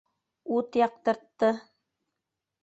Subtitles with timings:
[0.55, 1.53] Ут яҡтыртты.